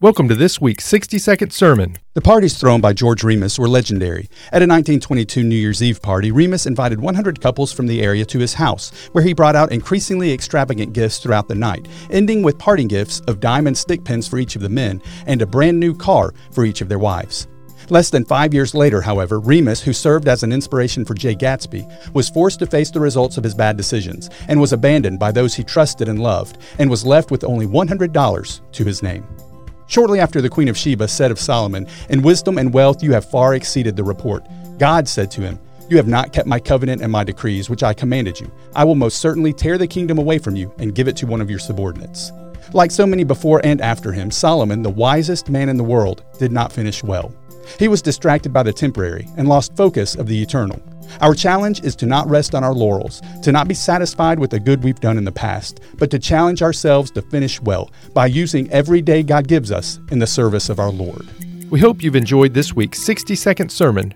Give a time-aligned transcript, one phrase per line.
[0.00, 1.98] Welcome to this week's 60 second sermon.
[2.14, 4.28] The parties thrown by George Remus were legendary.
[4.48, 8.40] At a 1922 New Year's Eve party, Remus invited 100 couples from the area to
[8.40, 12.88] his house, where he brought out increasingly extravagant gifts throughout the night, ending with parting
[12.88, 16.34] gifts of diamond stick pins for each of the men and a brand new car
[16.50, 17.46] for each of their wives.
[17.88, 22.12] Less than five years later, however, Remus, who served as an inspiration for Jay Gatsby,
[22.14, 25.54] was forced to face the results of his bad decisions and was abandoned by those
[25.54, 29.24] he trusted and loved, and was left with only $100 to his name.
[29.94, 33.30] Shortly after the Queen of Sheba said of Solomon, In wisdom and wealth you have
[33.30, 34.44] far exceeded the report,
[34.76, 37.94] God said to him, You have not kept my covenant and my decrees, which I
[37.94, 38.50] commanded you.
[38.74, 41.40] I will most certainly tear the kingdom away from you and give it to one
[41.40, 42.32] of your subordinates.
[42.72, 46.50] Like so many before and after him, Solomon, the wisest man in the world, did
[46.50, 47.32] not finish well.
[47.78, 50.82] He was distracted by the temporary and lost focus of the eternal.
[51.20, 54.60] Our challenge is to not rest on our laurels, to not be satisfied with the
[54.60, 58.70] good we've done in the past, but to challenge ourselves to finish well by using
[58.70, 61.26] every day God gives us in the service of our Lord.
[61.70, 64.14] We hope you've enjoyed this week's 60 second sermon